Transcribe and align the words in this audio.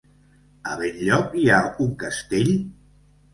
A 0.71 0.77
Benlloc 0.79 1.35
hi 1.41 1.43
ha 1.51 1.59
un 1.85 1.93
castell? 2.05 2.51